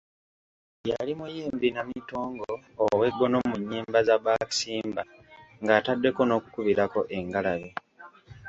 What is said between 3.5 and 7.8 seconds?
nnyimba za Baakisimba ng'ataddeko n'okukubirako engalabi.